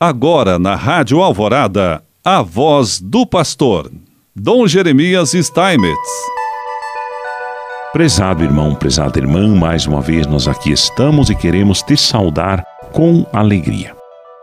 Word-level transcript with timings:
Agora 0.00 0.60
na 0.60 0.76
Rádio 0.76 1.20
Alvorada, 1.20 2.00
a 2.24 2.40
voz 2.40 3.00
do 3.00 3.26
pastor, 3.26 3.90
Dom 4.34 4.64
Jeremias 4.68 5.32
Steinmetz. 5.32 5.98
Prezado 7.92 8.44
irmão, 8.44 8.76
prezada 8.76 9.18
irmã, 9.18 9.48
mais 9.56 9.88
uma 9.88 10.00
vez 10.00 10.24
nós 10.24 10.46
aqui 10.46 10.70
estamos 10.70 11.30
e 11.30 11.34
queremos 11.34 11.82
te 11.82 11.96
saudar 11.96 12.64
com 12.92 13.26
alegria. 13.32 13.92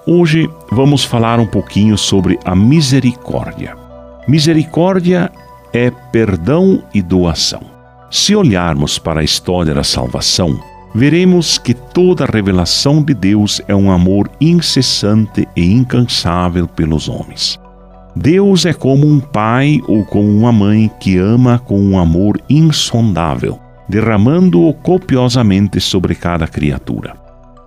Hoje 0.05 0.49
vamos 0.69 1.05
falar 1.05 1.39
um 1.39 1.47
pouquinho 1.47 1.97
sobre 1.97 2.37
a 2.43 2.53
misericórdia. 2.53 3.77
Misericórdia 4.27 5.31
é 5.71 5.89
perdão 5.89 6.83
e 6.93 7.01
doação. 7.01 7.61
Se 8.11 8.35
olharmos 8.35 8.99
para 8.99 9.21
a 9.21 9.23
história 9.23 9.73
da 9.73 9.85
salvação, 9.85 10.59
veremos 10.95 11.57
que 11.57 11.73
toda 11.73 12.23
a 12.23 12.31
revelação 12.31 13.03
de 13.03 13.13
Deus 13.13 13.61
é 13.67 13.75
um 13.75 13.91
amor 13.91 14.31
incessante 14.39 15.45
e 15.53 15.73
incansável 15.73 16.69
pelos 16.69 17.09
homens. 17.09 17.59
Deus 18.15 18.65
é 18.65 18.71
como 18.71 19.05
um 19.05 19.19
pai 19.19 19.81
ou 19.89 20.05
como 20.05 20.29
uma 20.29 20.53
mãe 20.53 20.89
que 21.01 21.17
ama 21.17 21.59
com 21.59 21.77
um 21.77 21.99
amor 21.99 22.39
insondável, 22.49 23.59
derramando-o 23.89 24.73
copiosamente 24.73 25.81
sobre 25.81 26.15
cada 26.15 26.47
criatura. 26.47 27.13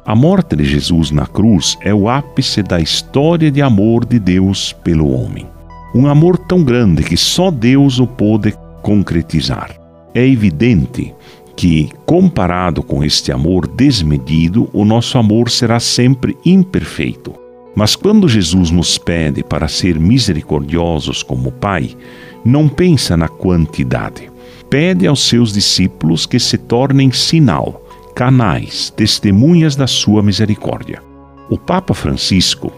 A 0.06 0.16
morte 0.16 0.56
de 0.56 0.64
Jesus 0.64 1.10
na 1.10 1.26
cruz 1.26 1.76
é 1.82 1.92
o 1.92 2.08
ápice 2.08 2.62
da 2.62 2.80
história 2.80 3.50
de 3.50 3.60
amor 3.60 4.06
de 4.06 4.18
Deus 4.18 4.72
pelo 4.72 5.12
homem. 5.12 5.46
Um 5.94 6.06
amor 6.06 6.38
tão 6.38 6.64
grande 6.64 7.02
que 7.02 7.16
só 7.16 7.50
Deus 7.50 8.00
o 8.00 8.06
pôde 8.06 8.54
concretizar. 8.80 9.70
É 10.14 10.26
evidente 10.26 11.14
que, 11.58 11.90
comparado 12.06 12.84
com 12.84 13.02
este 13.02 13.32
amor 13.32 13.66
desmedido, 13.66 14.70
o 14.72 14.84
nosso 14.84 15.18
amor 15.18 15.50
será 15.50 15.80
sempre 15.80 16.36
imperfeito. 16.46 17.34
Mas 17.74 17.96
quando 17.96 18.28
Jesus 18.28 18.70
nos 18.70 18.96
pede 18.96 19.42
para 19.42 19.66
ser 19.66 19.98
misericordiosos 19.98 21.20
como 21.20 21.50
Pai, 21.50 21.96
não 22.44 22.68
pensa 22.68 23.16
na 23.16 23.26
quantidade. 23.26 24.30
Pede 24.70 25.04
aos 25.08 25.28
seus 25.28 25.52
discípulos 25.52 26.26
que 26.26 26.38
se 26.38 26.56
tornem 26.56 27.10
sinal, 27.10 27.84
canais, 28.14 28.90
testemunhas 28.90 29.74
da 29.74 29.88
sua 29.88 30.22
misericórdia. 30.22 31.02
O 31.50 31.58
Papa 31.58 31.92
Francisco 31.92 32.72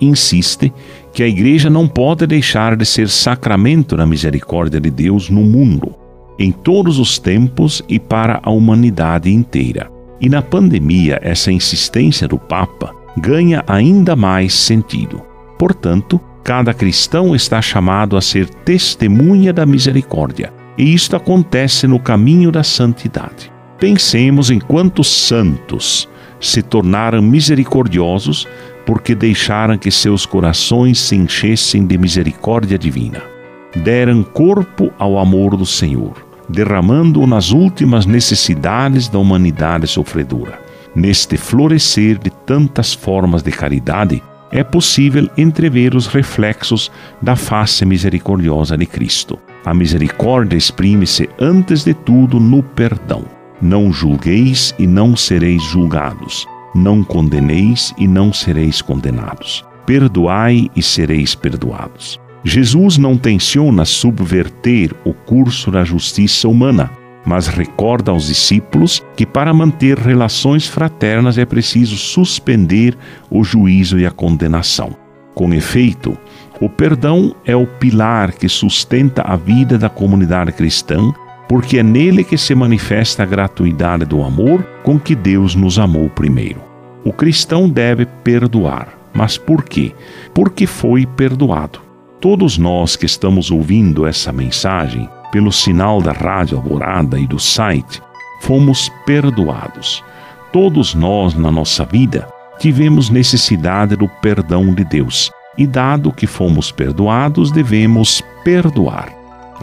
insiste 0.00 0.72
que 1.12 1.22
a 1.22 1.28
Igreja 1.28 1.68
não 1.68 1.86
pode 1.86 2.26
deixar 2.26 2.76
de 2.76 2.86
ser 2.86 3.10
sacramento 3.10 3.94
da 3.94 4.06
misericórdia 4.06 4.80
de 4.80 4.90
Deus 4.90 5.28
no 5.28 5.42
mundo 5.42 6.01
em 6.42 6.50
todos 6.50 6.98
os 6.98 7.20
tempos 7.20 7.82
e 7.88 8.00
para 8.00 8.40
a 8.42 8.50
humanidade 8.50 9.30
inteira. 9.30 9.88
E 10.20 10.28
na 10.28 10.42
pandemia, 10.42 11.20
essa 11.22 11.52
insistência 11.52 12.26
do 12.26 12.36
Papa 12.36 12.92
ganha 13.16 13.62
ainda 13.66 14.16
mais 14.16 14.52
sentido. 14.52 15.22
Portanto, 15.58 16.20
cada 16.42 16.74
cristão 16.74 17.34
está 17.34 17.62
chamado 17.62 18.16
a 18.16 18.20
ser 18.20 18.48
testemunha 18.48 19.52
da 19.52 19.64
misericórdia, 19.64 20.52
e 20.76 20.92
isto 20.92 21.14
acontece 21.14 21.86
no 21.86 22.00
caminho 22.00 22.50
da 22.50 22.64
santidade. 22.64 23.52
Pensemos 23.78 24.50
em 24.50 24.58
quantos 24.58 25.08
santos 25.08 26.08
se 26.40 26.60
tornaram 26.60 27.22
misericordiosos 27.22 28.48
porque 28.84 29.14
deixaram 29.14 29.78
que 29.78 29.92
seus 29.92 30.26
corações 30.26 30.98
se 30.98 31.14
enchessem 31.14 31.86
de 31.86 31.96
misericórdia 31.96 32.76
divina 32.76 33.32
deram 33.76 34.22
corpo 34.22 34.92
ao 34.98 35.18
amor 35.18 35.56
do 35.56 35.66
Senhor, 35.66 36.14
derramando-o 36.52 37.26
nas 37.26 37.50
últimas 37.50 38.06
necessidades 38.06 39.08
da 39.08 39.18
humanidade 39.18 39.86
sofredora. 39.86 40.60
Neste 40.94 41.36
florescer 41.36 42.18
de 42.18 42.30
tantas 42.30 42.92
formas 42.92 43.42
de 43.42 43.50
caridade, 43.50 44.22
é 44.50 44.62
possível 44.62 45.28
entrever 45.36 45.94
os 45.94 46.06
reflexos 46.06 46.92
da 47.22 47.34
face 47.34 47.86
misericordiosa 47.86 48.76
de 48.76 48.84
Cristo. 48.84 49.38
A 49.64 49.72
misericórdia 49.72 50.56
exprime-se 50.56 51.28
antes 51.40 51.84
de 51.84 51.94
tudo 51.94 52.38
no 52.38 52.62
perdão. 52.62 53.24
Não 53.60 53.90
julgueis 53.90 54.74
e 54.78 54.86
não 54.86 55.16
sereis 55.16 55.62
julgados. 55.62 56.46
Não 56.74 57.02
condeneis 57.02 57.94
e 57.96 58.06
não 58.06 58.32
sereis 58.32 58.82
condenados. 58.82 59.64
Perdoai 59.86 60.68
e 60.76 60.82
sereis 60.82 61.34
perdoados. 61.34 62.20
Jesus 62.44 62.98
não 62.98 63.16
tenciona 63.16 63.84
subverter 63.84 64.92
o 65.04 65.12
curso 65.12 65.70
da 65.70 65.84
justiça 65.84 66.48
humana, 66.48 66.90
mas 67.24 67.46
recorda 67.46 68.10
aos 68.10 68.26
discípulos 68.26 69.02
que 69.16 69.24
para 69.24 69.54
manter 69.54 69.96
relações 69.96 70.66
fraternas 70.66 71.38
é 71.38 71.44
preciso 71.44 71.96
suspender 71.96 72.96
o 73.30 73.44
juízo 73.44 73.98
e 73.98 74.04
a 74.04 74.10
condenação. 74.10 74.96
Com 75.34 75.54
efeito, 75.54 76.18
o 76.60 76.68
perdão 76.68 77.34
é 77.44 77.54
o 77.54 77.66
pilar 77.66 78.32
que 78.32 78.48
sustenta 78.48 79.22
a 79.22 79.36
vida 79.36 79.78
da 79.78 79.88
comunidade 79.88 80.52
cristã, 80.52 81.12
porque 81.48 81.78
é 81.78 81.82
nele 81.82 82.24
que 82.24 82.36
se 82.36 82.54
manifesta 82.54 83.22
a 83.22 83.26
gratuidade 83.26 84.04
do 84.04 84.22
amor 84.22 84.62
com 84.82 84.98
que 84.98 85.14
Deus 85.14 85.54
nos 85.54 85.78
amou 85.78 86.08
primeiro. 86.10 86.60
O 87.04 87.12
cristão 87.12 87.68
deve 87.68 88.06
perdoar. 88.06 88.98
Mas 89.12 89.36
por 89.36 89.62
quê? 89.64 89.92
Porque 90.32 90.66
foi 90.66 91.04
perdoado. 91.04 91.91
Todos 92.22 92.56
nós 92.56 92.94
que 92.94 93.04
estamos 93.04 93.50
ouvindo 93.50 94.06
essa 94.06 94.32
mensagem 94.32 95.10
pelo 95.32 95.50
sinal 95.50 96.00
da 96.00 96.12
Rádio 96.12 96.56
Alvorada 96.56 97.18
e 97.18 97.26
do 97.26 97.36
site, 97.36 98.00
fomos 98.42 98.88
perdoados. 99.04 100.04
Todos 100.52 100.94
nós 100.94 101.34
na 101.34 101.50
nossa 101.50 101.84
vida 101.84 102.28
tivemos 102.60 103.10
necessidade 103.10 103.96
do 103.96 104.08
perdão 104.08 104.72
de 104.72 104.84
Deus 104.84 105.32
e, 105.58 105.66
dado 105.66 106.12
que 106.12 106.28
fomos 106.28 106.70
perdoados, 106.70 107.50
devemos 107.50 108.22
perdoar. 108.44 109.12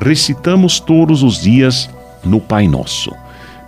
Recitamos 0.02 0.82
todos 0.82 1.24
os 1.24 1.42
dias 1.42 1.90
no 2.26 2.42
Pai 2.42 2.68
Nosso: 2.68 3.16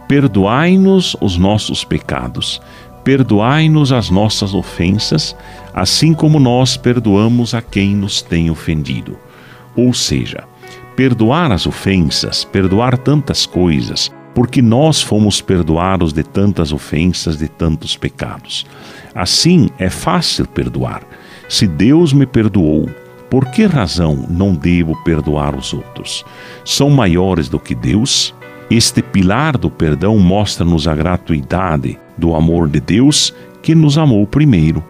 Perdoai-nos 0.05 1.15
os 1.21 1.37
nossos 1.37 1.85
pecados 1.85 2.61
Perdoai-nos 3.03 3.91
as 3.91 4.09
nossas 4.09 4.53
ofensas, 4.53 5.35
assim 5.73 6.13
como 6.13 6.39
nós 6.39 6.77
perdoamos 6.77 7.53
a 7.53 7.61
quem 7.61 7.95
nos 7.95 8.21
tem 8.21 8.51
ofendido. 8.51 9.17
Ou 9.75 9.93
seja, 9.93 10.43
perdoar 10.95 11.51
as 11.51 11.65
ofensas, 11.65 12.43
perdoar 12.43 12.97
tantas 12.97 13.45
coisas, 13.45 14.11
porque 14.35 14.61
nós 14.61 15.01
fomos 15.01 15.41
perdoados 15.41 16.13
de 16.13 16.23
tantas 16.23 16.71
ofensas, 16.71 17.37
de 17.37 17.47
tantos 17.47 17.97
pecados. 17.97 18.65
Assim 19.13 19.69
é 19.77 19.89
fácil 19.89 20.45
perdoar. 20.47 21.01
Se 21.49 21.67
Deus 21.67 22.13
me 22.13 22.25
perdoou, 22.25 22.89
por 23.29 23.45
que 23.47 23.65
razão 23.65 24.25
não 24.29 24.53
devo 24.53 24.95
perdoar 25.03 25.55
os 25.55 25.73
outros? 25.73 26.23
São 26.63 26.89
maiores 26.89 27.49
do 27.49 27.59
que 27.59 27.73
Deus? 27.73 28.33
Este 28.69 29.01
pilar 29.01 29.57
do 29.57 29.69
perdão 29.69 30.17
mostra-nos 30.17 30.87
a 30.87 30.95
gratuidade 30.95 31.99
do 32.21 32.35
amor 32.35 32.69
de 32.69 32.79
Deus 32.79 33.33
que 33.63 33.73
nos 33.73 33.97
amou 33.97 34.25
primeiro. 34.27 34.83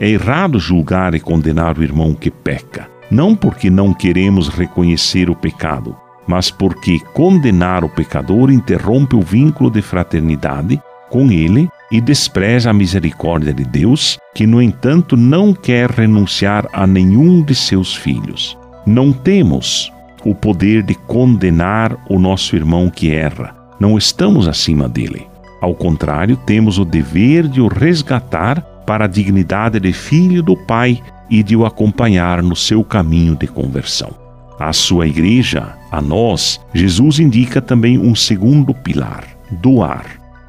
É 0.00 0.08
errado 0.08 0.58
julgar 0.58 1.14
e 1.14 1.20
condenar 1.20 1.78
o 1.78 1.82
irmão 1.82 2.14
que 2.14 2.30
peca, 2.30 2.88
não 3.10 3.36
porque 3.36 3.68
não 3.68 3.92
queremos 3.92 4.48
reconhecer 4.48 5.28
o 5.28 5.36
pecado, 5.36 5.94
mas 6.26 6.50
porque 6.50 6.98
condenar 7.12 7.84
o 7.84 7.88
pecador 7.88 8.50
interrompe 8.50 9.14
o 9.14 9.20
vínculo 9.20 9.70
de 9.70 9.82
fraternidade 9.82 10.80
com 11.10 11.30
ele 11.30 11.68
e 11.90 12.00
despreza 12.00 12.70
a 12.70 12.72
misericórdia 12.72 13.52
de 13.52 13.64
Deus, 13.64 14.18
que, 14.34 14.46
no 14.46 14.60
entanto, 14.60 15.16
não 15.16 15.54
quer 15.54 15.90
renunciar 15.90 16.68
a 16.72 16.86
nenhum 16.86 17.42
de 17.42 17.54
seus 17.54 17.94
filhos. 17.94 18.56
Não 18.86 19.12
temos 19.12 19.90
o 20.24 20.34
poder 20.34 20.82
de 20.82 20.94
condenar 20.94 21.96
o 22.08 22.18
nosso 22.18 22.54
irmão 22.54 22.90
que 22.90 23.10
erra. 23.10 23.56
Não 23.80 23.96
estamos 23.96 24.46
acima 24.46 24.88
dele. 24.88 25.26
Ao 25.60 25.74
contrário, 25.74 26.36
temos 26.36 26.78
o 26.78 26.84
dever 26.84 27.48
de 27.48 27.60
o 27.60 27.68
resgatar 27.68 28.60
para 28.86 29.04
a 29.04 29.08
dignidade 29.08 29.78
de 29.80 29.92
filho 29.92 30.42
do 30.42 30.56
Pai 30.56 31.02
e 31.28 31.42
de 31.42 31.56
o 31.56 31.66
acompanhar 31.66 32.42
no 32.42 32.56
seu 32.56 32.82
caminho 32.84 33.36
de 33.36 33.46
conversão. 33.46 34.10
À 34.58 34.72
sua 34.72 35.06
igreja, 35.06 35.74
a 35.90 36.00
nós, 36.00 36.60
Jesus 36.72 37.18
indica 37.18 37.60
também 37.60 37.98
um 37.98 38.14
segundo 38.14 38.72
pilar: 38.74 39.24
doar. 39.62 40.04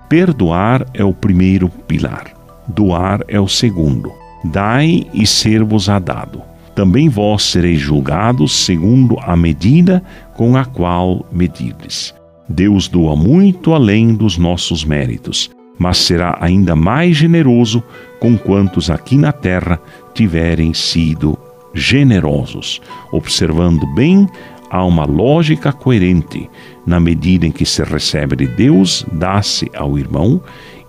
Perdoar 0.07 0.85
é 0.93 1.03
o 1.03 1.13
primeiro 1.13 1.69
pilar, 1.69 2.31
doar 2.67 3.21
é 3.27 3.39
o 3.39 3.47
segundo. 3.47 4.11
Dai 4.43 5.05
e 5.13 5.27
ser-vos-á 5.27 5.99
dado 5.99 6.49
também 6.79 7.09
vós 7.09 7.43
sereis 7.43 7.77
julgados 7.77 8.63
segundo 8.63 9.17
a 9.19 9.35
medida 9.35 10.01
com 10.33 10.55
a 10.55 10.63
qual 10.63 11.25
medirdes. 11.29 12.15
Deus 12.49 12.87
doa 12.87 13.15
muito 13.15 13.73
além 13.73 14.13
dos 14.13 14.37
nossos 14.37 14.83
méritos, 14.83 15.51
mas 15.77 15.97
será 15.99 16.35
ainda 16.41 16.75
mais 16.75 17.15
generoso 17.15 17.83
com 18.19 18.37
quantos 18.37 18.89
aqui 18.89 19.17
na 19.17 19.31
terra 19.31 19.79
tiverem 20.13 20.73
sido 20.73 21.37
generosos. 21.73 22.81
Observando 23.11 23.85
bem, 23.93 24.27
há 24.69 24.83
uma 24.83 25.05
lógica 25.05 25.71
coerente. 25.71 26.49
Na 26.85 26.99
medida 26.99 27.45
em 27.45 27.51
que 27.51 27.65
se 27.65 27.83
recebe 27.83 28.35
de 28.35 28.47
Deus, 28.47 29.05
dá-se 29.11 29.69
ao 29.75 29.97
irmão, 29.97 30.41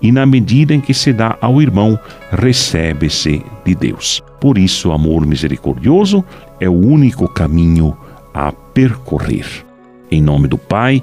e 0.03 0.11
na 0.11 0.25
medida 0.25 0.75
em 0.75 0.81
que 0.81 0.95
se 0.95 1.13
dá 1.13 1.37
ao 1.43 1.61
irmão, 1.61 1.99
recebe-se 2.33 3.45
de 3.67 3.75
Deus. 3.75 4.23
Por 4.41 4.57
isso, 4.57 4.89
o 4.89 4.93
amor 4.93 5.27
misericordioso 5.27 6.25
é 6.59 6.69
o 6.69 6.73
único 6.73 7.29
caminho 7.29 7.95
a 8.33 8.51
percorrer. 8.51 9.47
Em 10.11 10.23
nome 10.23 10.49
do 10.49 10.57
Pai, 10.57 11.03